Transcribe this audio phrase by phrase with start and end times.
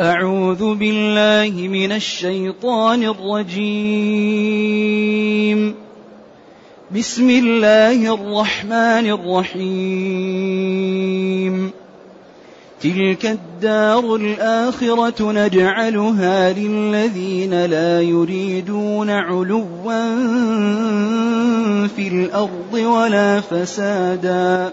[0.00, 3.54] أعوذ بالله من الشيطان الرجيم.
[6.96, 9.60] بسم الله الرحمن الرحيم.
[12.82, 20.16] تلك الدار الآخرة نجعلها للذين لا يريدون علوا
[21.86, 24.72] في الأرض ولا فسادا.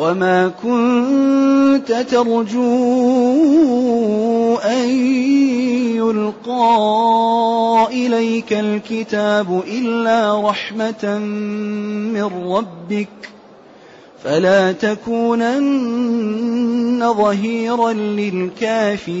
[0.00, 2.64] وما كنت ترجو
[4.56, 4.88] أن
[5.96, 6.78] يلقى
[7.92, 11.18] إليك الكتاب إلا رحمة
[12.14, 13.08] من ربك
[14.24, 15.40] فلا تكونن
[17.12, 19.20] ظهيرا للكافرين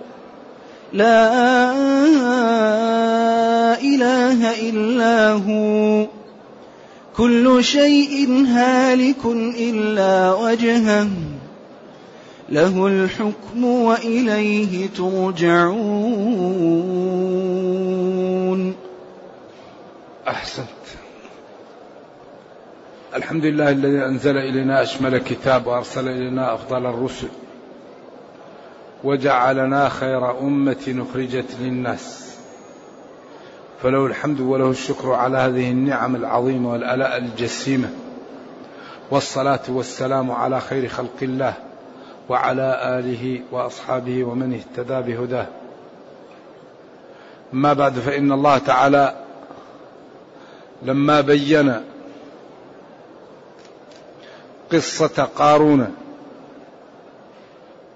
[0.93, 1.71] لا
[3.81, 6.07] إله إلا هو.
[7.17, 9.25] كل شيء هالك
[9.59, 11.07] إلا وجهه.
[12.49, 15.71] له الحكم وإليه ترجعون.
[20.27, 20.65] أحسنت.
[23.15, 27.27] الحمد لله الذي أنزل إلينا أشمل كتاب وأرسل إلينا أفضل الرسل.
[29.03, 32.35] وجعلنا خير أمة أخرجت للناس.
[33.83, 37.89] فله الحمد وله الشكر على هذه النعم العظيمة والآلاء الجسيمة.
[39.11, 41.53] والصلاة والسلام على خير خلق الله
[42.29, 45.47] وعلى آله وأصحابه ومن اهتدى بهداه.
[47.53, 49.15] ما بعد فإن الله تعالى
[50.81, 51.81] لما بين
[54.71, 55.95] قصة قارون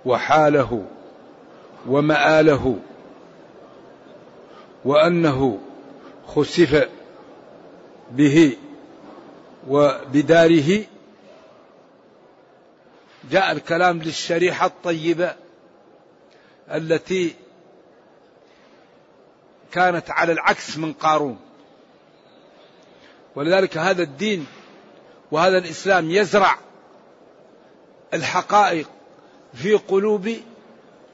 [0.05, 0.85] وحاله
[1.87, 2.79] ومآله
[4.85, 5.59] وأنه
[6.27, 6.89] خسف
[8.11, 8.57] به
[9.67, 10.83] وبداره
[13.31, 15.35] جاء الكلام للشريحة الطيبة
[16.71, 17.35] التي
[19.71, 21.39] كانت على العكس من قارون.
[23.35, 24.47] ولذلك هذا الدين
[25.31, 26.57] وهذا الإسلام يزرع
[28.13, 28.89] الحقائق
[29.55, 30.31] في قلوب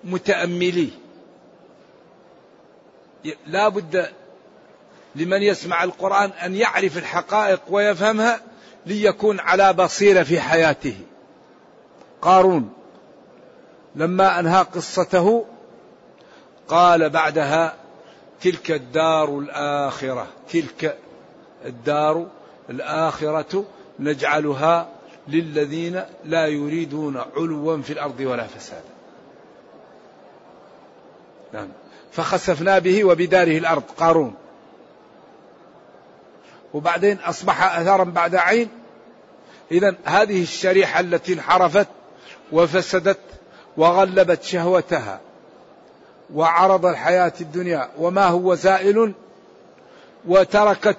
[0.03, 0.89] متأمليه
[3.47, 4.09] لا بد
[5.15, 8.41] لمن يسمع القرآن أن يعرف الحقائق ويفهمها
[8.85, 10.97] ليكون على بصيرة في حياته.
[12.21, 12.73] قارون
[13.95, 15.45] لما أنهى قصته
[16.67, 17.75] قال بعدها
[18.41, 20.97] تلك الدار الآخرة تلك
[21.65, 22.27] الدار
[22.69, 23.65] الآخرة
[23.99, 24.89] نجعلها
[25.31, 28.91] للذين لا يريدون علوا في الأرض ولا فسادا
[31.53, 31.67] نعم.
[32.11, 34.33] فخسفنا به وبداره الأرض قارون.
[36.73, 38.69] وبعدين أصبح أثرا بعد عين.
[39.71, 41.87] إذا هذه الشريحة التي انحرفت
[42.51, 43.19] وفسدت
[43.77, 45.19] وغلبت شهوتها
[46.33, 49.13] وعرض الحياة الدنيا وما هو زائل
[50.27, 50.97] وتركت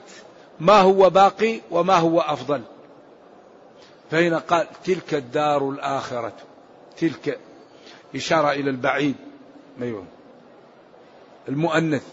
[0.61, 2.63] ما هو باقي وما هو أفضل.
[4.13, 6.33] فهنا قال تلك الدار الآخرة
[6.97, 7.39] تلك
[8.15, 9.15] إشارة إلى البعيد.
[9.83, 10.05] أيوه.
[11.49, 12.07] المؤنث.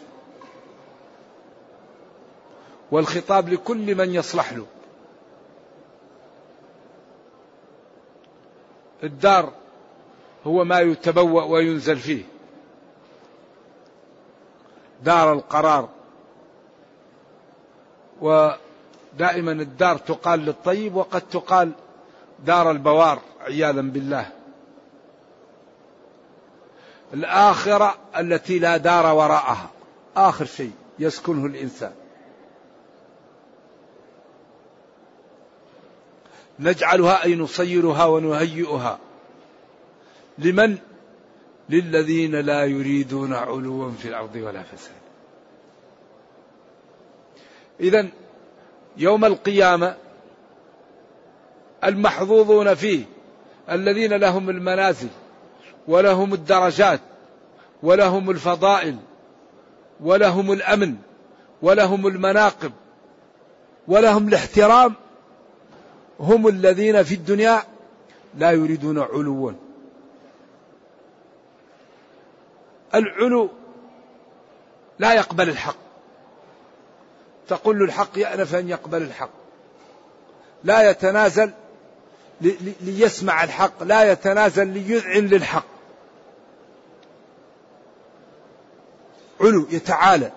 [2.91, 4.65] والخطاب لكل من يصلح له.
[9.03, 9.53] الدار
[10.47, 12.23] هو ما يتبوأ وينزل فيه.
[15.03, 15.89] دار القرار.
[19.17, 21.71] دائما الدار تقال للطيب وقد تقال
[22.45, 24.31] دار البوار عياذا بالله.
[27.13, 29.69] الآخرة التي لا دار وراءها.
[30.15, 31.91] آخر شيء يسكنه الإنسان.
[36.59, 38.99] نجعلها أي نصيرها ونهيئها.
[40.37, 40.77] لمن؟
[41.69, 44.93] للذين لا يريدون علوا في الأرض ولا فساد.
[47.79, 48.07] إذا
[48.97, 49.95] يوم القيامة
[51.83, 53.05] المحظوظون فيه
[53.71, 55.09] الذين لهم المنازل
[55.87, 56.99] ولهم الدرجات
[57.83, 58.97] ولهم الفضائل
[59.99, 60.95] ولهم الأمن
[61.61, 62.71] ولهم المناقب
[63.87, 64.95] ولهم الاحترام
[66.19, 67.63] هم الذين في الدنيا
[68.37, 69.51] لا يريدون علوا.
[72.95, 73.49] العلو
[74.99, 75.75] لا يقبل الحق.
[77.47, 79.29] تقول الحق يأنف أن يقبل الحق.
[80.63, 81.51] لا يتنازل
[82.81, 85.65] ليسمع الحق لا يتنازل ليذعن للحق.
[89.41, 90.31] علو يتعالى.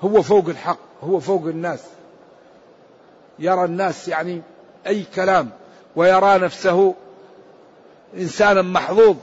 [0.00, 1.80] هو فوق الحق هو فوق الناس.
[3.38, 4.42] يرى الناس يعني
[4.86, 5.50] أي كلام
[5.96, 6.94] ويرى نفسه
[8.16, 9.16] إنسانا محظوظ.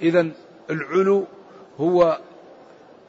[0.00, 0.28] إذا
[0.70, 1.24] العلو
[1.80, 2.18] هو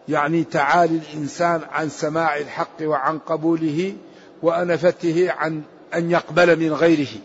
[0.10, 3.96] يعني تعالي الإنسان عن سماع الحق وعن قبوله
[4.42, 7.20] وأنفته عن أن يقبل من غيره.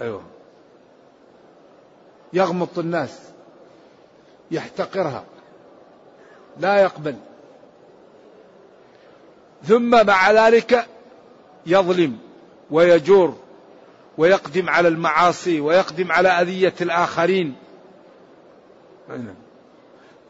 [0.00, 0.22] أيوه.
[2.32, 3.18] يغمط الناس.
[4.50, 5.24] يحتقرها.
[6.60, 7.16] لا يقبل.
[9.64, 10.86] ثم مع ذلك
[11.66, 12.18] يظلم
[12.70, 13.36] ويجور
[14.18, 17.56] ويقدم على المعاصي ويقدم على أذية الآخرين.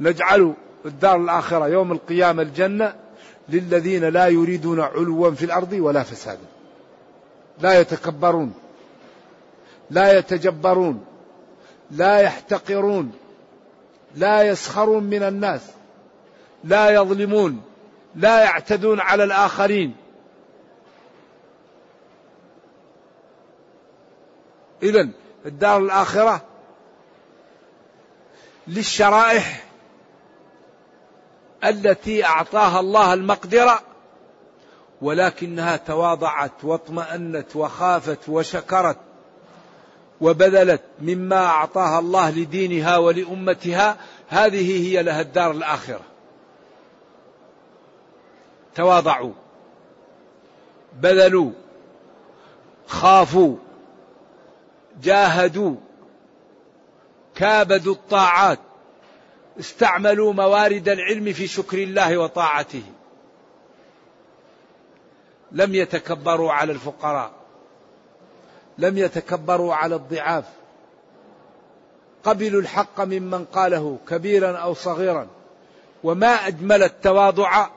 [0.00, 0.54] نجعل
[0.86, 3.05] الدار الآخرة يوم القيامة الجنة.
[3.48, 6.46] للذين لا يريدون علوا في الأرض ولا فسادا
[7.58, 8.54] لا يتكبرون
[9.90, 11.04] لا يتجبرون
[11.90, 13.12] لا يحتقرون
[14.16, 15.60] لا يسخرون من الناس
[16.64, 17.62] لا يظلمون
[18.14, 19.96] لا يعتدون على الآخرين.
[24.82, 25.08] إذا
[25.46, 26.44] الدار الآخرة
[28.68, 29.65] للشرائح
[31.64, 33.80] التي أعطاها الله المقدرة
[35.02, 38.96] ولكنها تواضعت واطمأنت وخافت وشكرت
[40.20, 43.96] وبذلت مما أعطاها الله لدينها ولأمتها.
[44.28, 46.00] هذه هي لها الدار الآخرة.
[48.74, 49.32] تواضعوا
[51.00, 51.50] بذلوا
[52.86, 53.56] خافوا
[55.02, 55.76] جاهدوا
[57.34, 58.58] كابدوا الطاعات
[59.60, 62.82] استعملوا موارد العلم في شكر الله وطاعته.
[65.52, 67.30] لم يتكبروا على الفقراء.
[68.78, 70.44] لم يتكبروا على الضعاف.
[72.24, 75.26] قبلوا الحق ممن قاله كبيرا أو صغيرا.
[76.04, 77.68] وما أجمل التواضع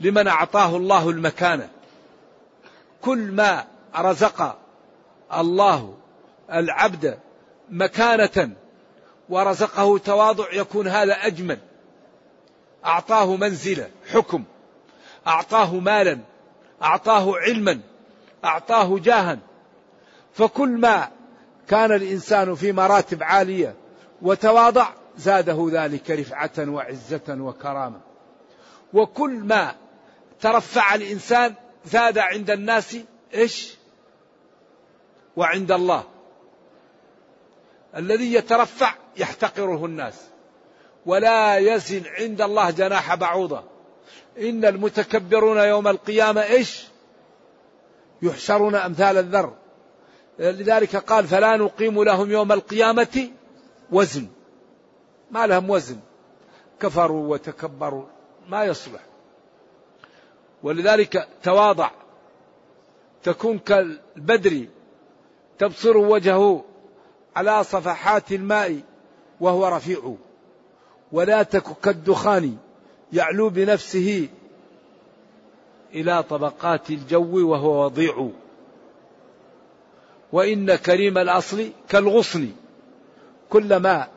[0.00, 1.68] لمن أعطاه الله المكانة.
[3.02, 3.64] كل ما
[3.96, 4.58] رزق
[5.34, 5.94] الله
[6.52, 7.18] العبد
[7.70, 8.50] مكانة
[9.30, 11.58] ورزقه تواضع يكون هذا أجمل.
[12.84, 14.44] أعطاه منزله حكم.
[15.26, 16.18] أعطاه مالا
[16.82, 17.80] أعطاه علما
[18.44, 19.38] أعطاه جاها.
[20.32, 21.08] فكل ما
[21.68, 23.74] كان الإنسان في مراتب عالية
[24.22, 28.00] وتواضع زاده ذلك رفعة وعزة وكرامة.
[28.92, 29.74] وكل ما
[30.40, 32.96] ترفع الإنسان زاد عند الناس
[33.34, 33.74] إيش؟
[35.36, 36.04] وعند الله.
[37.96, 40.14] الذي يترفع يحتقره الناس.
[41.06, 43.62] ولا يزن عند الله جناح بعوضة.
[44.38, 46.84] إن المتكبرون يوم القيامة إيش؟
[48.22, 49.54] يحشرون أمثال الذر.
[50.38, 53.28] لذلك قال فلا نقيم لهم يوم القيامة
[53.92, 54.26] وزن.
[55.30, 55.98] ما لهم وزن.
[56.80, 58.04] كفروا وتكبروا.
[58.48, 59.00] ما يصلح.
[60.62, 61.90] ولذلك تواضع.
[63.22, 64.66] تكون كالبدر.
[65.58, 66.64] تبصر وجهه.
[67.36, 68.80] على صفحات الماء
[69.40, 70.14] وهو رفيع.
[71.12, 72.56] ولا تك كالدخان
[73.12, 74.28] يعلو بنفسه
[75.94, 78.28] إلى طبقات الجو وهو وضيع.
[80.32, 82.52] وإن كريم الأصل كالغصن.
[83.50, 84.08] كلما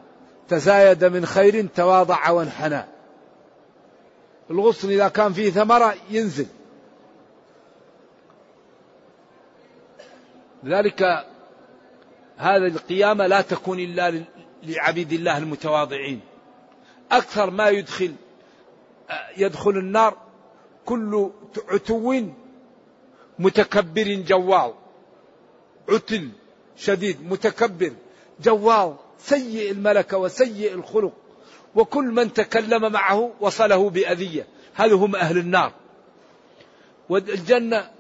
[0.50, 2.86] تزايد من خير تواضع وانحنى.
[4.52, 6.48] الغصن إذا كان فيه ثمرة ينزل.
[10.64, 11.26] لذلك
[12.38, 14.24] هذه القيامة لا تكون إلا
[14.64, 16.20] لعبيد الله المتواضعين.
[17.12, 18.16] أكثر ما يدخل
[19.38, 20.18] يدخل النار
[20.86, 21.32] كل
[21.68, 22.22] عتو
[23.40, 24.74] متكبر جوال.
[25.90, 26.30] عتل
[26.78, 27.94] شديد متكبر
[28.42, 28.96] جوال.
[29.18, 31.14] سيء الملكة وسيء الخلق.
[31.76, 34.48] وكل من تكلم معه وصله بأذية.
[34.74, 35.72] هذا هم أهل النار؟
[37.10, 37.92] والجنة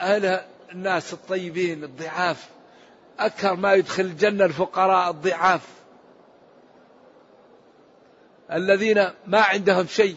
[0.00, 0.40] أهل
[0.72, 2.48] الناس الطيبين الضعاف.
[3.18, 5.68] أكثر ما يدخل الجنة الفقراء الضعاف.
[8.52, 10.16] الذين ما عندهم شيء.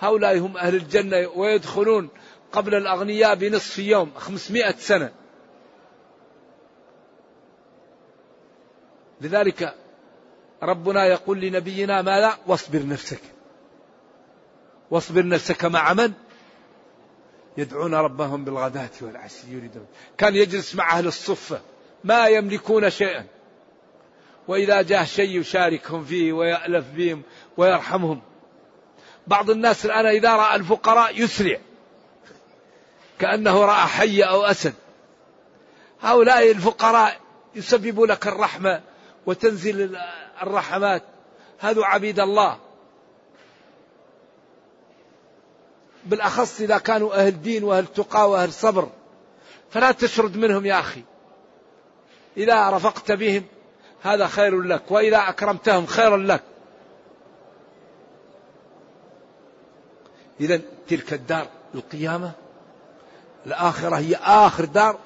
[0.00, 2.08] هؤلاء هم أهل الجنة ويدخلون
[2.52, 5.12] قبل الأغنياء بنصف يوم خمسمائة سنة.
[9.20, 9.74] لذلك
[10.62, 13.20] ربنا يقول لنبينا ماذا؟ واصبر نفسك.
[14.90, 16.12] واصبر نفسك مع من؟
[17.56, 19.86] يدعون ربهم بالغداة والعشي يريدون.
[20.18, 21.60] كان يجلس مع أهل الصفة.
[22.04, 23.26] ما يملكون شيئا.
[24.48, 27.22] وإذا جاء شيء يشاركهم فيه ويألف بهم
[27.56, 28.22] ويرحمهم.
[29.26, 31.58] بعض الناس الآن إذا رأى الفقراء يسرع.
[33.18, 34.74] كأنه رأى حي أو أسد.
[36.00, 37.20] هؤلاء الفقراء
[37.54, 38.82] يسبب لك الرحمة
[39.26, 39.98] وتنزل
[40.42, 41.02] الرحمات.
[41.58, 42.58] هذو عبيد الله.
[46.04, 48.88] بالأخص إذا كانوا أهل دين وأهل تقى وأهل صبر.
[49.70, 51.02] فلا تشرد منهم يا أخي.
[52.36, 53.44] إذا رفقت بهم
[54.02, 56.42] هذا خير لك وإذا أكرمتهم خير لك.
[60.40, 62.32] إذا تلك الدار القيامة
[63.46, 64.98] الآخرة هي آخر دار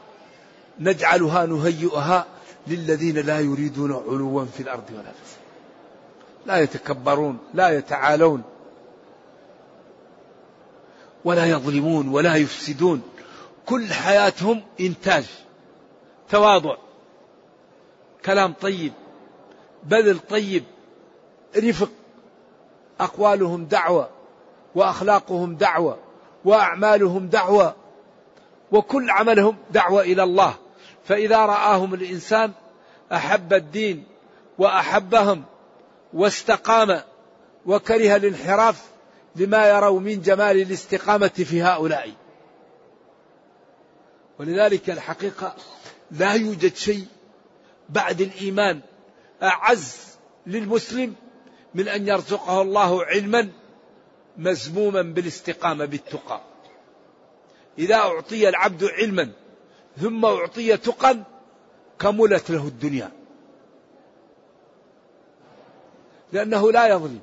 [0.81, 2.27] نجعلها نهيئها
[2.67, 5.45] للذين لا يريدون علوا في الأرض ولا فساد
[6.47, 8.43] لا يتكبرون لا يتعالون
[11.25, 13.03] ولا يظلمون ولا يفسدون.
[13.67, 15.25] كل حياتهم إنتاج
[16.31, 16.77] تواضع.
[18.25, 18.93] كلام طيب
[19.85, 20.65] بذل طيب
[21.57, 21.91] رفق
[23.01, 24.09] أقوالهم دعوة
[24.75, 25.99] وأخلاقهم دعوة
[26.45, 27.75] وأعمالهم دعوة
[28.73, 30.55] وكل عملهم دعوة إلى الله.
[31.05, 32.53] فإذا رآهم الإنسان
[33.13, 34.07] أحب الدين
[34.59, 35.45] وأحبهم
[36.15, 37.01] واستقام
[37.67, 38.85] وكره الانحراف
[39.37, 42.13] لما يروا من جمال الاستقامة في هؤلاء.
[44.39, 45.55] ولذلك الحقيقة
[46.11, 47.07] لا يوجد شيء
[47.89, 48.81] بعد الإيمان.
[49.43, 51.15] أعز للمسلم
[51.75, 53.49] من أن يرزقه الله علما
[54.37, 56.41] مزموما بالاستقامة بالتقى.
[57.79, 59.33] إذا أعطي العبد علما
[60.01, 61.19] ثم أعطي تقى
[61.99, 63.11] كملت له الدنيا.
[66.33, 67.21] لأنه لا يظلم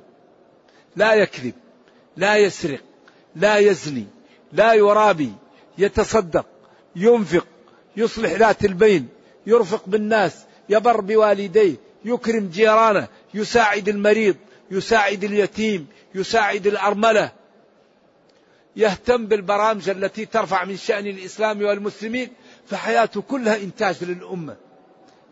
[0.96, 1.54] لا يكذب
[2.16, 2.80] لا يسرق
[3.36, 4.06] لا يزني
[4.52, 5.32] لا يرابي
[5.78, 6.46] يتصدق
[6.96, 7.46] ينفق
[7.96, 9.08] يصلح ذات البين
[9.46, 14.36] يرفق بالناس يبر بوالديه يكرم جيرانه يساعد المريض
[14.70, 17.32] يساعد اليتيم يساعد الأرملة.
[18.76, 22.28] يهتم بالبرامج التي ترفع من شأن الإسلام والمسلمين
[22.66, 24.56] فحياته كلها إنتاج للأمة.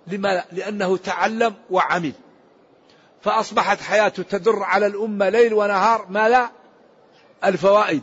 [0.07, 2.13] لما؟ لأنه تعلم وعمل.
[3.23, 6.51] فأصبحت حياته تدر على الأمة ليل ونهار ما لا
[7.45, 8.03] الفوائد.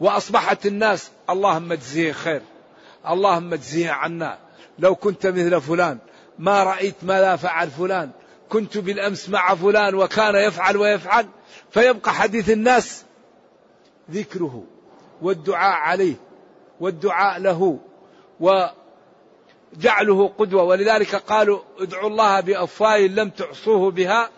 [0.00, 2.42] وأصبحت الناس اللهم اجزيه خير
[3.08, 4.38] اللهم اجزيه عنا.
[4.78, 5.98] لو كنت مثل فلان
[6.38, 8.10] ما رأيت ماذا فعل فلان.
[8.48, 11.26] كنت بالأمس مع فلان وكان يفعل ويفعل.
[11.70, 13.04] فيبقى حديث الناس
[14.10, 14.64] ذكره
[15.22, 16.14] والدعاء عليه
[16.80, 17.78] والدعاء له
[18.40, 20.62] وجعله قدوة.
[20.62, 24.30] ولذلك قالوا ادعوا الله بأفواه لم تعصوه بها.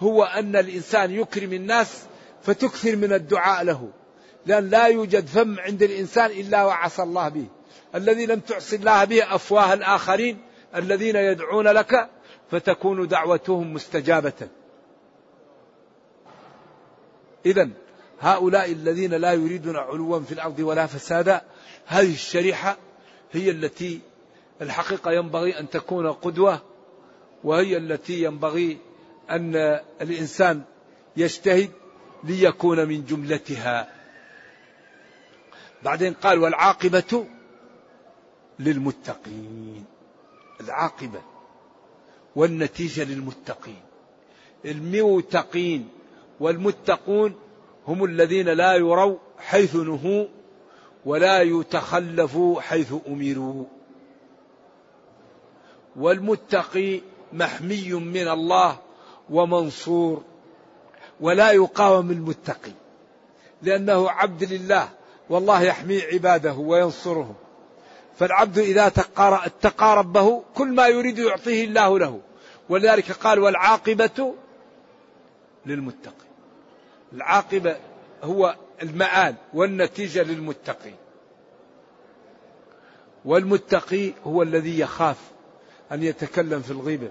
[0.00, 2.02] هو أن الإنسان يكرم الناس
[2.42, 3.88] فتكثر من الدعاء له.
[4.46, 7.46] لأن لا يوجد فم عند الإنسان إلا وعصى الله به.
[7.94, 10.38] الذي لم تعصي الله به أفواه الآخرين.
[10.76, 12.10] الذين يدعون لك
[12.50, 14.48] فتكون دعوتهم مستجابة.
[17.46, 17.68] إذا
[18.20, 21.42] هؤلاء الذين لا يريدون علوا في الأرض ولا فسادا
[21.86, 22.76] هذه الشريحة
[23.32, 24.00] هي التي
[24.62, 26.62] الحقيقة ينبغي أن تكون قدوة
[27.44, 28.78] وهي التي ينبغي
[29.30, 30.62] أن الإنسان
[31.16, 31.70] يجتهد
[32.24, 33.88] ليكون من جملتها.
[35.82, 37.26] بعدين قال والعاقبة
[38.58, 39.97] للمتقين.
[40.60, 41.20] العاقبة
[42.36, 43.80] والنتيجة للمتقين.
[44.64, 45.88] الموتقين
[46.40, 47.34] والمتقون
[47.88, 50.26] هم الذين لا يروا حيث نهوا
[51.04, 53.64] ولا يتخلفوا حيث أمروا.
[55.96, 57.00] والمتقي
[57.32, 58.78] محمي من الله
[59.30, 60.22] ومنصور
[61.20, 62.72] ولا يقاوم المتقي
[63.62, 64.88] لأنه عبد لله
[65.30, 67.34] والله يحمي عباده وينصرهم.
[68.18, 72.20] فالعبد إذا اتقى ربه كل ما يريد يعطيه الله له.
[72.68, 74.34] ولذلك قال والعاقبة
[75.66, 76.28] للمتقي
[77.12, 77.76] العاقبة
[78.22, 80.92] هو المآل والنتيجة للمتقي
[83.24, 85.16] والمتقي هو الذي يخاف
[85.92, 87.08] أن يتكلم في الغيبة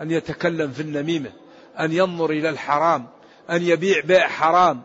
[0.00, 1.32] أن يتكلم في النميمة
[1.80, 3.06] أن ينظر إلى الحرام
[3.50, 4.82] أن يبيع بيع حرام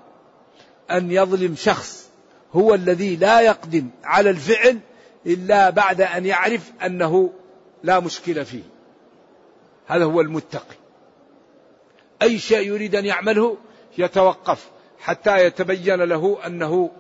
[0.92, 2.10] أن يظلم شخص.
[2.54, 4.80] هو الذي لا يقدم على الفعل
[5.26, 7.34] إلا بعد أن يعرف أنه
[7.84, 8.64] لا مشكلة فيه.
[9.88, 10.76] هذا هو المتقي.
[12.22, 13.58] أي شيء يريد أن يعمله
[13.98, 16.92] يتوقف حتى يتبين له أنه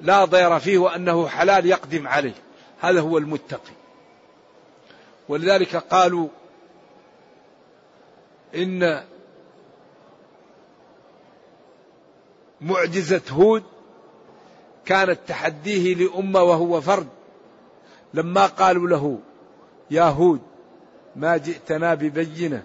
[0.00, 2.34] لا ضير فيه وأنه حلال يقدم عليه.
[2.80, 3.72] هذا هو المتقي.
[5.28, 6.28] ولذلك قالوا
[8.54, 9.04] إن
[12.60, 13.64] معجزة هود
[14.86, 17.08] كانت تحديه لأمة وهو فرد.
[18.14, 19.18] لما قالوا له
[19.90, 20.40] يا هود
[21.16, 22.62] ما جئتنا ببينة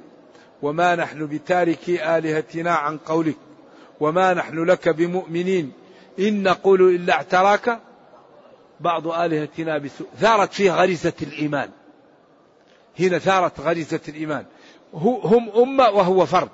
[0.62, 3.36] وما نحن بتاركي آلهتنا عن قولك
[4.00, 5.72] وما نحن لك بمؤمنين
[6.20, 7.80] إن نقول إلا اعتراك؟
[8.80, 10.08] بعض آلهتنا بسوء.
[10.20, 11.70] ثارت فيه غريزة الإيمان.
[13.00, 14.46] هنا ثارت غريزة الإيمان.
[14.94, 16.50] هم أمة وهو فرد.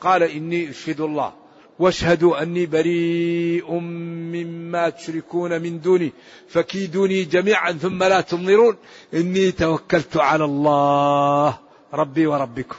[0.00, 1.32] قال إني أشهد الله.
[1.78, 6.12] واشهدوا أني بريء مما تشركون من دوني.
[6.48, 8.76] فكيدوني جميعا ثم لا تنظرون.
[9.14, 11.58] إني توكلت على الله
[11.94, 12.76] ربي وربكم.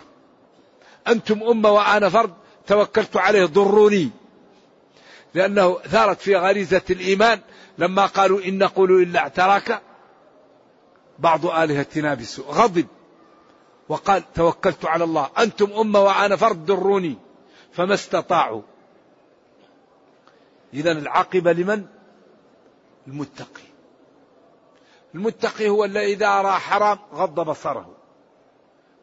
[1.07, 2.33] أنتم أمة وأنا فرد.
[2.67, 3.45] توكلت عليه.
[3.45, 4.09] ضروني.
[5.33, 7.39] لأنه ثارت في غريزة الإيمان.
[7.77, 9.81] لما قالوا إن نقول إلا اعتراك.
[11.19, 12.45] بعض آلهتنا بسوء.
[12.45, 12.85] غضب.
[13.89, 15.29] وقال توكلت على الله.
[15.39, 16.65] أنتم أمة وأنا فرد.
[16.65, 17.17] ضروني.
[17.71, 18.61] فما استطاعوا.
[20.75, 21.85] إذا العاقبة لمن؟
[23.07, 23.63] المتقي.
[25.15, 27.95] المتقي هو الذي إذا رأى حرام غض بصره.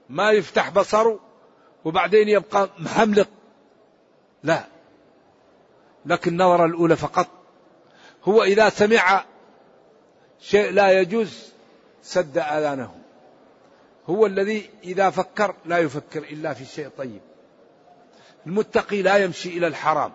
[0.09, 1.21] ما يفتح بصره
[1.85, 3.29] وبعدين يبقى محملق
[4.43, 4.64] لا.
[6.07, 7.29] لكن النظرة الأولى فقط.
[8.25, 9.25] هو إذا سمع
[10.41, 11.52] شيء لا يجوز
[12.02, 12.95] سد آذانه.
[14.06, 17.21] هو الذي إذا فكر لا يفكر إلا في شيء طيب.
[18.47, 20.13] المتقي لا يمشي إلى الحرام.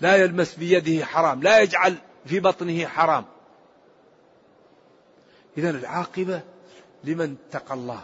[0.00, 1.94] لا يلمس بيده حرام لا يجعل
[2.26, 3.24] في بطنه حرام.
[5.58, 6.40] إذا العاقبة
[7.04, 8.00] لمن اتقى الله.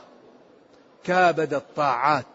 [1.04, 2.26] كابد الطاعات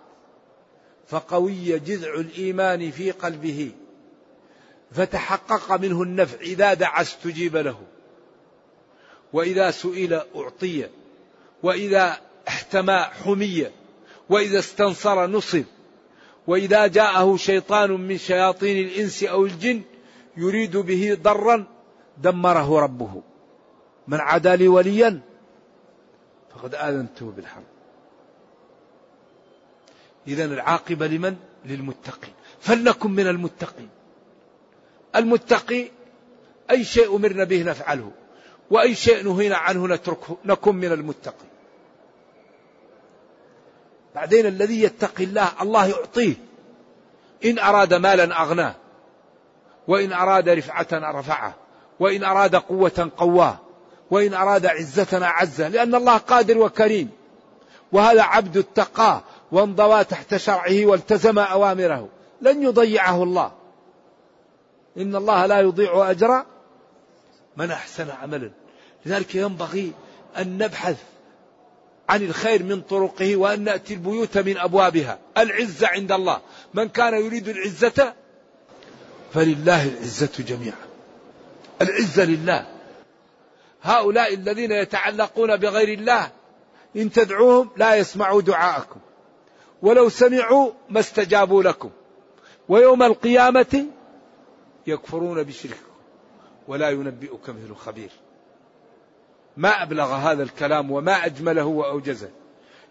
[1.07, 3.71] فقوي جذع الإيمان في قلبه
[4.91, 7.81] فتحقق منه النفع إذا دعا استجيب له.
[9.33, 10.89] وإذا سئل أعطي
[11.63, 13.67] وإذا احتمى حمي
[14.29, 15.63] وإذا استنصر نصر
[16.47, 19.81] وإذا جاءه شيطان من شياطين الإنس أو الجن
[20.37, 21.65] يريد به ضرا
[22.17, 23.21] دمره ربه.
[24.07, 25.21] من عادى لي وليا
[26.55, 27.63] فقد آذنته بالحرب.
[30.27, 32.33] إذا العاقبة لمن؟ للمتقين.
[32.59, 33.89] فلنكن من المتقين.
[35.15, 35.87] المتقي
[36.71, 38.11] أي شيء أمرنا به نفعله
[38.69, 41.50] وأي شيء نهينا عنه نتركه نكن من المتقين.
[44.15, 46.33] بعدين الذي يتقي الله الله يعطيه.
[47.45, 48.75] إن أراد مالا أغناه.
[49.87, 51.53] وإن أراد رفعة رفعه.
[51.99, 53.57] وإن أراد قوة قواه.
[54.11, 55.67] وإن أراد عزة أعزه.
[55.67, 57.09] لأن الله قادر وكريم.
[57.91, 59.21] وهذا عبد اتقاه
[59.51, 62.09] وانضوى تحت شرعه والتزم أوامره.
[62.41, 63.51] لن يضيعه الله.
[64.97, 66.45] إن الله لا يضيع أجر
[67.57, 68.51] من أحسن عملا.
[69.05, 69.93] لذلك ينبغي
[70.37, 70.97] أن نبحث
[72.11, 75.19] عن الخير من طرقه وأن نأتي البيوت من أبوابها.
[75.37, 76.41] العزة عند الله.
[76.73, 78.13] من كان يريد العزة
[79.33, 80.77] فلله العزة جميعا.
[81.81, 82.67] العزة لله.
[83.81, 86.31] هؤلاء الذين يتعلقون بغير الله
[86.95, 88.99] إن تدعوهم لا يسمعوا دعاءكم.
[89.81, 91.89] ولو سمعوا ما استجابوا لكم.
[92.69, 93.85] ويوم القيامة
[94.87, 95.91] يكفرون بشرككم.
[96.67, 98.09] ولا ينبئك مثل خبير
[99.57, 102.29] ما أبلغ هذا الكلام وما أجمله وأوجزه.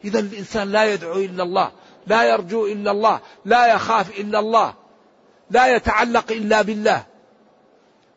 [0.05, 1.73] إذا الإنسان لا يدعو إلا الله
[2.07, 4.75] لا يرجو إلا الله لا يخاف إلا الله
[5.51, 7.05] لا يتعلق إلا بالله.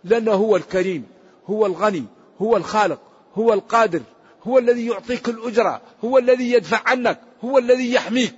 [0.03, 1.07] لأنه هو الكريم
[1.47, 2.05] هو الغني
[2.41, 2.99] هو الخالق
[3.35, 4.01] هو القادر
[4.47, 8.35] هو الذي يعطيك الأجرة هو الذي يدفع عنك هو الذي يحميك.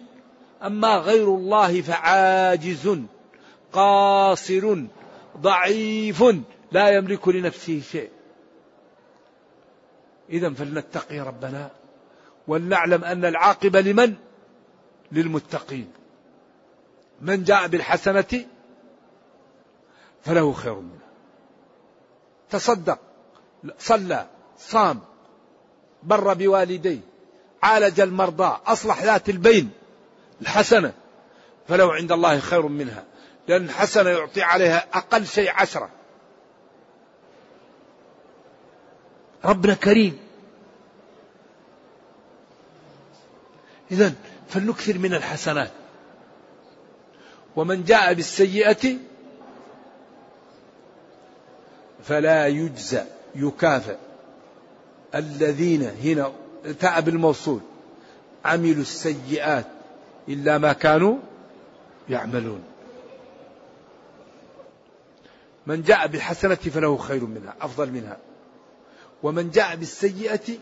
[0.64, 3.00] أما غير الله فعاجز
[3.74, 4.78] قاصر
[5.38, 6.24] ضعيف
[6.72, 8.10] لا يملك لنفسه شيء.
[10.30, 11.70] إذا فلنتقي ربنا
[12.48, 14.16] ولنعلم أن العاقبة لمن؟
[15.12, 15.92] للمتقين.
[17.22, 18.46] من جاء بالحسنة
[20.24, 21.08] فله خير منها.
[22.50, 23.00] تصدق
[23.80, 25.02] صلى صام
[26.04, 27.00] بر بوالديه
[27.64, 29.72] عالج المرضى أصلح ذات البين
[30.42, 30.94] الحسنة
[31.68, 33.04] فله عند الله خير منها.
[33.48, 35.90] لأن الحسنة يعطي عليها أقل شيء عشرة.
[39.46, 40.18] ربنا كريم.
[43.92, 44.14] إذا
[44.50, 45.72] فلنكثر من الحسنات.
[47.56, 48.98] ومن جاء بالسيئة
[52.04, 53.04] فلا يجزى
[53.36, 53.98] يكافئ.
[55.16, 56.32] الذين هنا
[56.80, 57.60] تاء بالموصول
[58.46, 59.66] عملوا السيئات
[60.30, 61.18] إلا ما كانوا
[62.10, 62.64] يعملون.
[65.68, 68.18] من جاء بالحسنة فله خير منها أفضل منها.
[69.26, 70.58] ومن جاء بالسيئة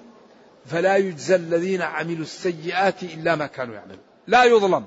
[0.66, 4.00] فلا يجزى الذين عملوا السيئات إلا ما كانوا يعملون.
[4.28, 4.86] لا يظلم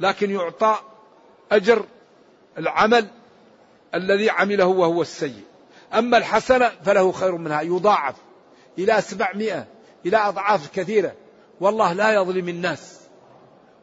[0.00, 0.78] لكن يعطى
[1.52, 1.84] أجر
[2.58, 3.06] العمل
[3.94, 5.44] الذي عمله وهو السيء.
[5.94, 8.14] أما الحسنة فله خير منها يضاعف
[8.78, 9.66] إلى سبعمائة
[10.06, 11.12] إلى أضعاف كثيرة.
[11.60, 13.00] والله لا يظلم الناس.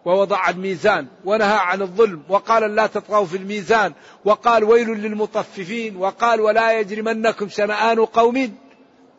[0.05, 3.93] ووضع الميزان ونهى عن الظلم وقال لا تطغوا في الميزان
[4.25, 8.57] وقال ويل للمطففين وقال ولا يجرمنكم شنآن قوم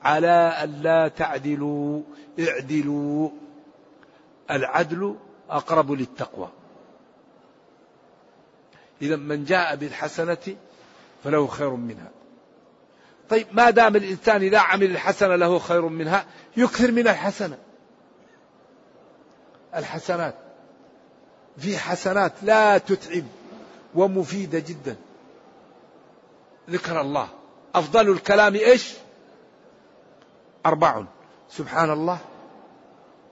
[0.02, 2.02] على ألا تعدلوا
[2.40, 3.30] اعدلوا.
[4.50, 5.16] العدل
[5.50, 6.48] أقرب للتقوى.
[9.02, 10.56] إذا من جاء بالحسنة
[11.24, 12.10] فله خير منها.
[13.28, 17.58] طيب ما دام الإنسان إذا عمل الحسنة له خير منها يكثر من الحسنة.
[19.76, 20.34] الحسنات.
[21.58, 23.24] في حسنات لا تتعب
[23.94, 24.96] ومفيدة جدا.
[26.70, 27.28] ذكر الله.
[27.74, 28.92] أفضل الكلام إيش؟
[30.66, 31.04] أربع.
[31.50, 32.18] سبحان الله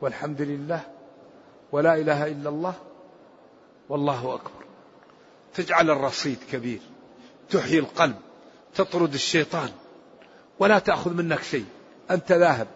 [0.00, 0.80] والحمد لله
[1.72, 2.74] ولا إله إلا الله
[3.88, 4.64] والله أكبر.
[5.54, 6.80] تجعل الرصيد كبير.
[7.50, 8.16] تحيي القلب.
[8.74, 9.70] تطرد الشيطان.
[10.59, 11.66] ولا تأخذ منك شيء.
[12.11, 12.66] أنت ذاهب.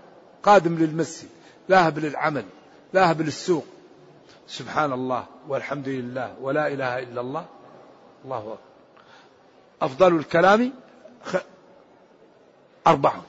[0.42, 1.28] قادم للمسجد
[1.70, 2.44] ذاهب للعمل.
[2.94, 3.66] ذاهب للسوق.
[4.48, 7.46] سبحان الله والحمد لله ولا إله إلا الله.
[8.24, 8.58] الله أكبر.
[9.82, 10.72] أفضل الكلام
[12.86, 13.24] أربعة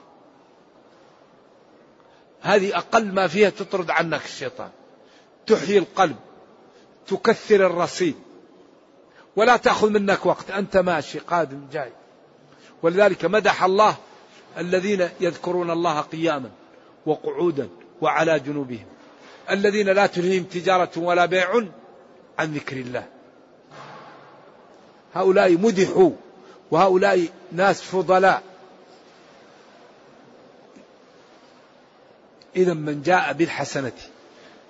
[2.42, 4.70] هذه أقل ما فيها تطرد عنك الشيطان.
[5.48, 6.16] تحيي القلب
[7.08, 8.16] تكثر الرصيد
[9.36, 10.52] ولا تأخذ منك وقت.
[10.52, 11.92] أنت ماشي قادم جاي.
[12.84, 13.96] ولذلك مدح الله
[14.58, 16.50] الذين يذكرون الله قياما
[17.06, 17.70] وقعودا
[18.02, 18.86] وعلى جنوبهم.
[19.50, 21.62] الذين لا تلهيهم تجارة ولا بيع
[22.40, 23.08] عن ذكر الله.
[25.14, 26.12] هؤلاء مدحوا
[26.72, 28.44] وهؤلاء ناس فضلاء.
[32.56, 33.92] إذا من جاء بالحسنة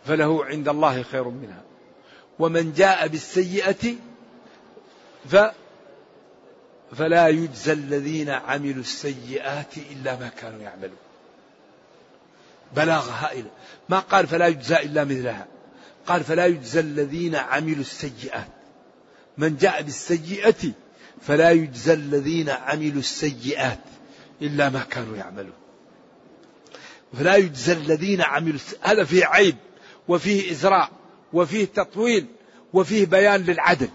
[0.06, 1.62] فله عند الله خير منها.
[2.40, 3.96] ومن جاء بالسيئة
[5.30, 5.36] ف
[6.98, 11.05] فلا يجزى الذين عملوا السيئات إلا ما كانوا يعملون.
[12.76, 13.50] بلاغة هائلة
[13.90, 15.48] ما قال فلا يجزى إلا مثلها.
[16.08, 18.48] قال فلا يجزى الذين عملوا السيئات.
[19.38, 20.72] من جاء بالسيئة
[21.22, 23.80] فلا يجزى الذين عملوا السيئات
[24.42, 25.54] إلا ما كانوا يعملون.
[27.14, 29.56] فلا يجزى الذين عملوا هذا فيه عيب
[30.08, 30.92] وفيه إزراء
[31.34, 32.28] وفيه تطويل
[32.74, 33.90] وفيه بيان للعدل.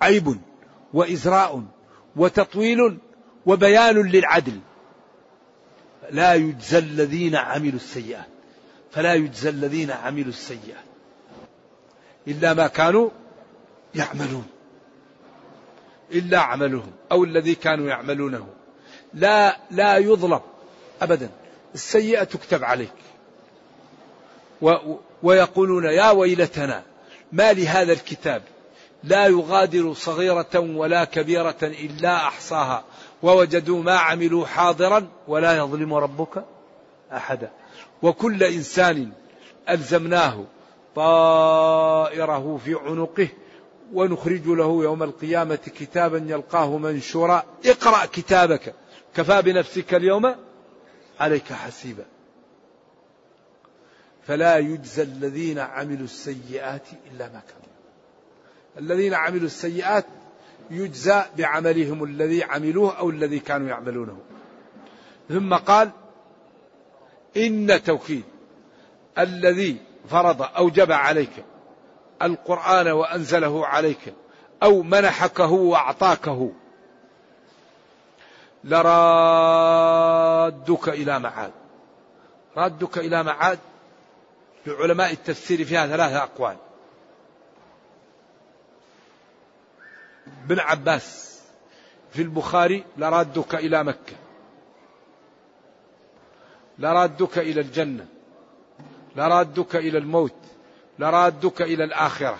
[0.00, 0.40] عيب
[0.92, 1.64] وإزراء
[2.16, 2.98] وتطويل
[3.46, 4.60] وبيان للعدل.
[6.10, 8.26] لا يجزى الذين عملوا السيئات.
[8.92, 10.86] فلا يجزى الذين عملوا السيئات.
[12.28, 13.10] إلا ما كانوا
[13.94, 14.46] يعملون.
[16.12, 18.46] إلا عملهم أو الذي كانوا يعملونه.
[19.14, 20.40] لا لا يظلم
[21.02, 21.30] أبدا.
[21.74, 22.92] السيئة تكتب عليك.
[24.62, 24.72] و
[25.22, 26.82] ويقولون يا ويلتنا
[27.32, 28.42] ما لهذا الكتاب؟
[29.04, 32.84] لا يغادر صغيرة ولا كبيرة إلا أحصاها.
[33.22, 36.44] ووجدوا ما عملوا حاضرا ولا يظلم ربك
[37.12, 37.50] أحدا.
[38.02, 39.12] وكل إنسان
[39.70, 40.44] ألزمناه
[40.94, 43.28] طائره في عنقه
[43.92, 47.44] ونخرج له يوم القيامة كتابا يلقاه منشورا.
[47.66, 48.74] اقرأ كتابك.
[49.14, 50.34] كفى بنفسك اليوم
[51.20, 52.04] عليك حسيبا.
[54.26, 57.75] فلا يجزى الذين عملوا السيئات إلا ما كانوا.
[58.78, 60.04] الذين عملوا السيئات
[60.70, 64.18] يجزى بعملهم الذي عملوه أو الذي كانوا يعملونه.
[65.28, 65.90] ثم قال
[67.36, 68.24] إن توكيد
[69.18, 69.76] الذي
[70.08, 71.44] فرض أوجب عليك
[72.22, 74.14] القرآن وأنزله عليك
[74.62, 76.52] أو منحكه وأعطاكه
[78.64, 80.08] لرادك
[80.88, 81.52] إلى معاد.
[82.56, 83.58] رادك إلى معاد
[84.66, 86.56] لعلماء التفسير فيها ثلاثة أقوال.
[90.48, 91.40] بن عباس
[92.10, 94.16] في البخاري لرادك إلى مكة.
[96.78, 98.06] لرادك إلى الجنة.
[99.16, 100.34] لرادك إلى الموت.
[100.98, 102.38] لرادك إلى الآخرة.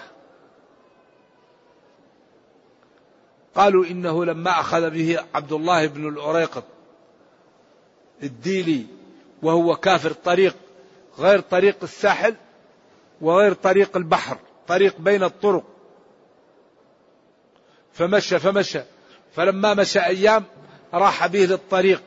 [3.54, 6.64] قالوا إنه لما أخذ به عبد الله بن الأريقط
[8.22, 8.86] الديلي
[9.42, 10.56] وهو كافر طريق
[11.18, 12.34] غير طريق الساحل
[13.20, 14.38] وغير طريق البحر
[14.68, 15.64] طريق بين الطرق
[17.98, 18.80] فمشى فمشى.
[19.34, 20.44] فلما مشى أيام
[20.94, 22.02] راح به للطريق.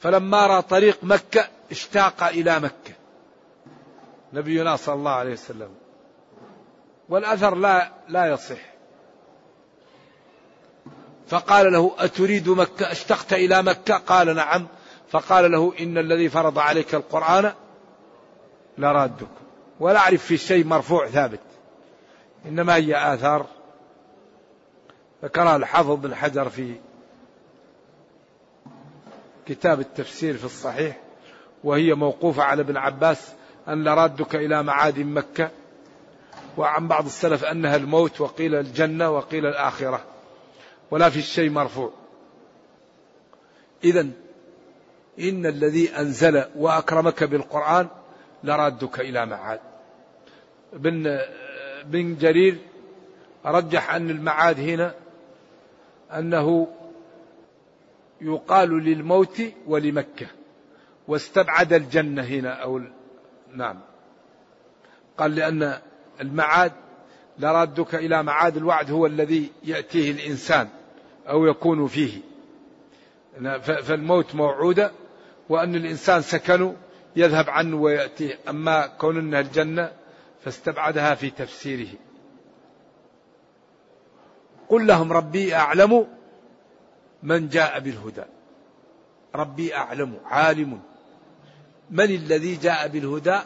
[0.00, 2.94] فلما رأى طريق مكة اشتاق إلى مكة.
[4.32, 5.74] نبينا صلى الله عليه وسلم.
[7.08, 8.74] والأثر لا لا يصح.
[11.28, 14.66] فقال له أتريد مكة؟ اشتقت إلى مكة؟ قال نعم.
[15.10, 17.52] فقال له إن الذي فرض عليك القرآن
[18.78, 19.28] لرادك.
[19.80, 21.53] ولا أعرف في شيء مرفوع ثابت.
[22.46, 23.46] إنما هي آثار.
[25.24, 26.74] ذكرها الحافظ بن حجر في
[29.46, 31.00] كتاب التفسير في الصحيح
[31.64, 33.32] وهي موقوفة على ابن عباس
[33.68, 35.50] أن لرادك إلى معاد مكة
[36.56, 40.04] وعن بعض السلف أنها الموت وقيل الجنة وقيل الآخرة
[40.90, 41.92] ولا في الشيء مرفوع.
[43.84, 44.00] إذا
[45.20, 47.88] إن الذي أنزل وأكرمك بالقرآن
[48.44, 49.60] لرادك إلى معاد.
[50.72, 51.20] بن
[51.86, 52.58] بن جرير
[53.46, 54.94] رجح أن المعاد هنا
[56.12, 56.68] أنه
[58.20, 60.26] يقال للموت ولمكة
[61.08, 62.80] واستبعد الجنة هنا أو
[63.54, 63.80] نعم.
[65.18, 65.78] قال لأن
[66.20, 66.72] المعاد
[67.38, 70.68] لرادك إلى معاد الوعد هو الذي يأتيه الإنسان
[71.28, 72.20] أو يكون فيه.
[73.62, 74.92] فالموت موعودة
[75.48, 76.74] وأن الإنسان سكن
[77.16, 78.38] يذهب عنه ويأتيه.
[78.48, 79.90] أما كون أنها الجنة
[80.44, 81.88] فاستبعدها في تفسيره.
[84.68, 86.06] قل لهم ربي أعلم
[87.22, 88.24] من جاء بالهدى.
[89.34, 90.80] ربي أعلم عالم.
[91.90, 93.38] من الذي جاء بالهدى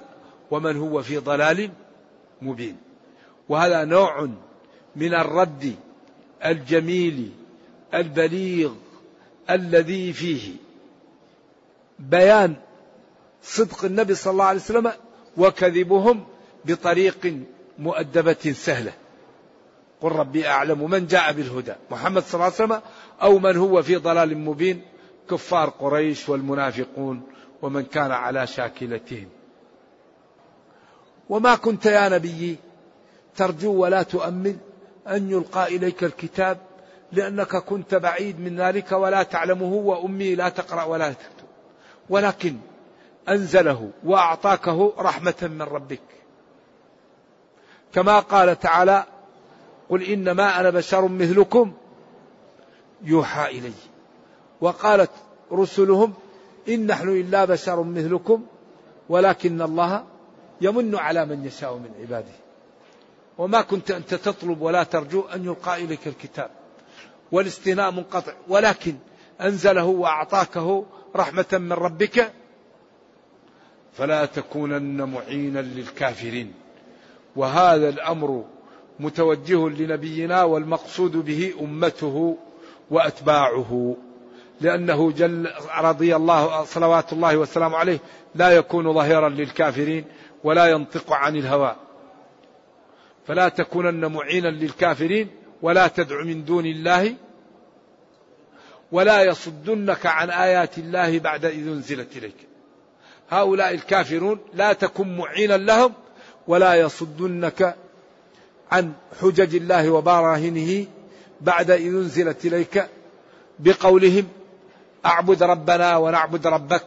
[0.51, 1.71] ومن هو في ضلال
[2.43, 2.77] مبين.
[3.49, 4.29] وهذا نوع
[4.97, 5.75] من الرد
[6.45, 7.33] الجميل
[7.95, 8.73] البليغ
[9.51, 10.53] الذي فيه
[11.99, 12.55] بيان
[13.43, 14.93] صدق النبي صلى الله عليه وسلم
[15.37, 16.25] وكذبهم
[16.64, 17.37] بطريق
[17.79, 18.92] مؤدبة سهلة.
[20.01, 22.81] قل ربي أعلم من جاء بالهدى محمد صلى الله عليه وسلم
[23.23, 24.83] أو من هو في ضلال مبين.
[25.31, 27.23] كفار قريش والمنافقون
[27.62, 29.29] ومن كان على شاكلتهم.
[31.29, 32.57] وما كنت يا نبي
[33.37, 34.57] ترجو ولا تؤمن
[35.09, 36.59] أن يلقى إليك الكتاب
[37.12, 41.49] لأنك كنت بعيد من ذلك ولا تعلمه وأمي لا تقرأ ولا تكتب.
[42.09, 42.57] ولكن
[43.29, 46.17] أنزله وأعطاكه رحمة من ربك.
[47.94, 49.05] كما قال تعالى
[49.90, 51.72] قل إنما أنا بشر مثلكم
[53.03, 53.72] يوحى إلي.
[54.61, 55.11] وقالت
[55.53, 56.14] رسلهم
[56.68, 58.46] إن نحن إلا بشر مثلكم
[59.09, 60.05] ولكن الله
[60.61, 62.33] يمن على من يشاء من عباده.
[63.38, 66.51] وما كنت أنت تطلب ولا ترجو أن يلقى إليك الكتاب.
[67.33, 68.33] والاستثناء منقطع.
[68.48, 68.94] ولكن
[69.40, 70.85] أنزله وأعطاكه
[71.16, 72.33] رحمة من ربك
[73.92, 76.55] فلا تكونن معينا للكافرين.
[77.37, 78.45] وهذا الأمر
[79.01, 82.37] متوجه لنبينا والمقصود به أمته
[82.91, 83.97] وأتباعه
[84.61, 87.99] لأنه جل رضي الله صلوات الله والسلام عليه
[88.35, 90.05] لا يكون ظهيرا للكافرين
[90.45, 91.77] ولا ينطق عن الهوى.
[93.27, 95.29] فلا تكونن معينا للكافرين
[95.62, 97.14] ولا تدع من دون الله
[98.93, 102.37] ولا يصدنك عن آيات الله بعد إذ أنزلت إليك.
[103.31, 105.93] هؤلاء الكافرون لا تكن معينا لهم
[106.49, 107.77] ولا يصدنك
[108.73, 110.87] عن حجج الله وبراهنه
[111.41, 112.89] بعد إذ أنزلت إليك
[113.59, 114.29] بقولهم
[115.07, 116.87] أعبد ربنا ونعبد ربك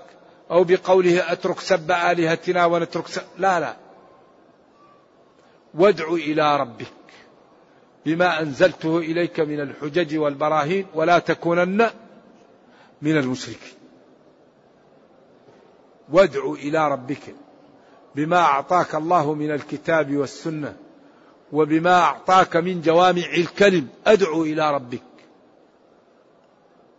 [0.52, 3.76] أو بقوله أترك سب آلهتنا ونترك سب لا لا.
[5.74, 6.94] وادع إلى ربك
[8.06, 11.90] بما أنزلته إليك من الحجج والبراهين ولا تكونن
[13.02, 13.78] من المشركين.
[16.12, 17.36] وادع إلى ربك.
[18.16, 20.78] بما أعطاك الله من الكتاب والسنة
[21.52, 25.04] وبما أعطاك من جوامع الكلم أدعو إلى ربك.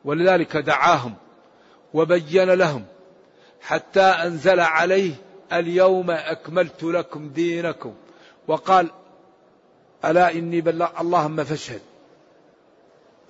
[0.05, 1.15] ولذلك دعاهم
[1.95, 2.85] وبين لهم
[3.61, 5.15] حتى أنزل عليه
[5.53, 7.95] اليوم أكملت لكم دينكم.
[8.49, 8.91] وقال
[10.05, 11.81] ألا إني بلغ اللهم فاشهد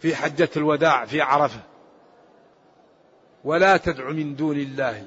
[0.00, 1.60] في حجة الوداع في عرفة.
[3.44, 5.06] ولا تدع من دون الله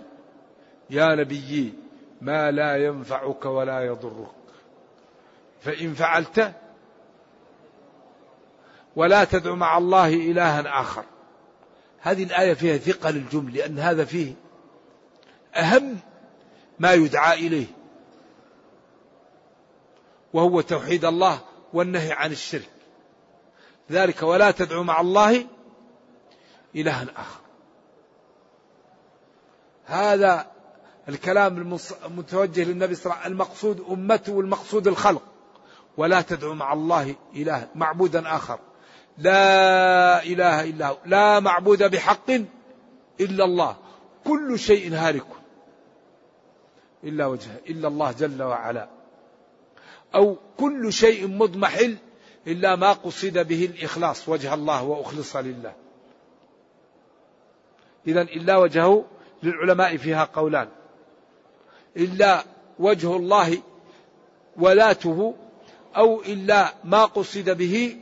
[0.90, 1.85] يا نبيي
[2.22, 4.32] ما لا ينفعك ولا يضرك.
[5.62, 6.54] فإن فعلت
[8.96, 11.06] ولا تدع مع الله إلها آخر.
[12.00, 14.34] هذه الآية فيها ثقل الجمل لأن هذا فيه
[15.56, 15.98] أهم
[16.80, 17.68] ما يدعى إليه
[20.34, 21.40] وهو توحيد الله
[21.74, 22.70] والنهي عن الشرك.
[23.92, 25.46] ذلك ولا تدعو مع الله
[26.76, 27.40] إلها آخر.
[29.86, 30.55] هذا
[31.10, 35.22] الكلام المتوجه للنبي صلى الله عليه وسلم المقصود أمته والمقصود الخلق.
[35.98, 38.60] ولا تدعو مع الله إله معبودا آخر.
[39.18, 40.98] لا إله إلا هو.
[41.06, 42.32] لا معبود بحق
[43.20, 43.76] إلا الله.
[44.26, 45.28] كل شيء هالك.
[47.04, 47.60] إلا وجهه.
[47.70, 48.90] إلا الله جل وعلا.
[50.16, 51.98] أو كل شيء مضمحل
[52.48, 54.30] إلا ما قصد به الإخلاص.
[54.30, 55.74] وجه الله وأخلص لله.
[58.08, 59.06] إذا إلا وجهه
[59.44, 60.68] للعلماء فيها قولان.
[61.98, 62.44] إلا
[62.80, 63.62] وجه الله
[64.58, 65.36] ولاته
[65.98, 67.98] أو إلا ما قصد به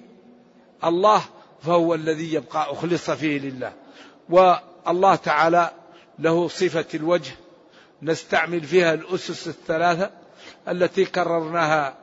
[0.84, 1.21] الله
[1.62, 3.73] فهو الذي يبقى أخلص فيه لله.
[4.29, 5.71] والله تعالى
[6.19, 7.32] له صفة الوجه
[8.01, 10.12] نستعمل فيها الأسس الثلاثة
[10.67, 11.97] التي كررناها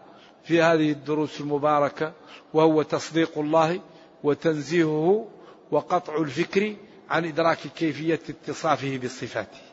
[0.44, 2.12] في هذه الدروس المباركة
[2.55, 3.81] وهو تصديق الله
[4.24, 5.29] وتنزيهه
[5.70, 6.76] وقطع الفكر
[7.11, 9.70] عن إدراك كيفية اتصافه بصفاته.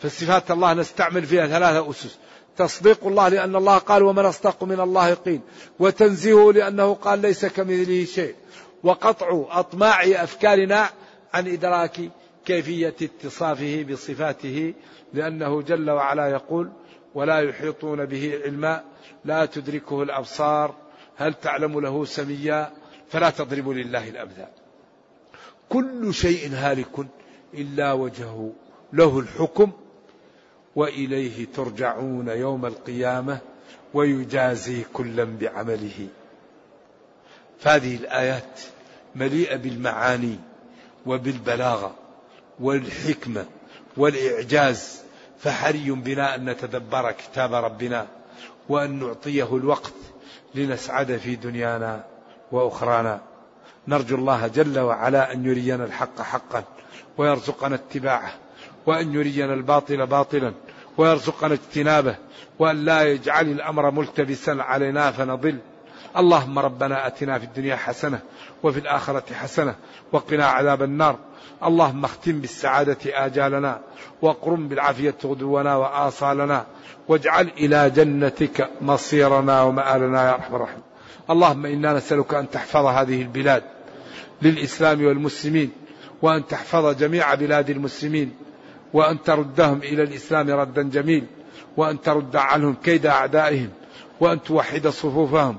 [0.00, 2.18] فصفات الله نستعمل فيها ثلاثة أسس.
[2.56, 5.40] تصديق الله لأن الله قال ومن أصدق من الله قيل.
[5.78, 8.34] وتنزيهه لأنه قال ليس كمثله شيء.
[8.82, 10.90] وقطع أطماع أفكارنا
[11.34, 12.00] عن إدراك
[12.44, 14.74] كيفية اتصافه بصفاته
[15.12, 16.70] لأنه جل وعلا يقول
[17.14, 18.84] ولا يحيطون به علما
[19.24, 20.74] لا تدركه الأبصار
[21.16, 22.72] هل تعلم له سميا
[23.08, 24.48] فلا تضربوا لله الأمثال
[25.68, 27.06] كل شيء هالك
[27.54, 28.52] إلا وجهه
[28.92, 29.72] له الحكم
[30.80, 33.38] وإليه ترجعون يوم القيامة
[33.94, 36.08] ويجازي كلا بعمله.
[37.60, 38.60] فهذه الآيات
[39.14, 40.36] مليئة بالمعاني
[41.06, 41.94] وبالبلاغة
[42.60, 43.46] والحكمة
[43.96, 45.00] والإعجاز.
[45.38, 48.06] فحري بنا أن نتدبر كتاب ربنا
[48.68, 49.94] وأن نعطيه الوقت
[50.54, 52.04] لنسعد في دنيانا
[52.52, 53.20] وأخرانا.
[53.88, 56.64] نرجو الله جل وعلا أن يرينا الحق حقا
[57.18, 58.32] ويرزقنا اتباعه
[58.86, 60.52] وأن يرينا الباطل باطلا
[61.00, 62.16] ويرزقنا اجتنابه
[62.58, 65.58] وأن لا يجعل الأمر ملتبسا علينا فنضل.
[66.16, 68.20] اللهم ربنا أتنا في الدنيا حسنة
[68.62, 69.74] وفي الآخرة حسنة
[70.12, 71.18] وقنا عذاب النار.
[71.64, 73.80] اللهم اختم بالسعادة آجالنا
[74.22, 76.66] واقرم بالعافية غدونا وآصالنا
[77.08, 80.82] واجعل إلى جنتك مصيرنا ومآلنا يا أرحم الراحمين.
[81.30, 83.62] اللهم إنا نسألك أن تحفظ هذه البلاد
[84.42, 85.70] للإسلام والمسلمين
[86.22, 88.32] وأن تحفظ جميع بلاد المسلمين
[88.92, 91.26] وأن تردهم إلى الإسلام ردا جميل
[91.76, 93.68] وأن ترد عنهم كيد أعدائهم
[94.20, 95.56] وأن توحد صفوفهم.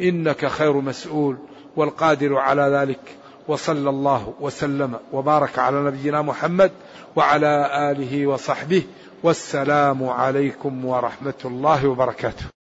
[0.00, 1.38] إنك خير مسؤول
[1.76, 3.00] والقادر على ذلك.
[3.48, 6.70] وصلى الله وسلم وبارك على نبينا محمد
[7.16, 8.82] وعلى آله وصحبه.
[9.22, 12.63] والسلام عليكم ورحمة الله وبركاته.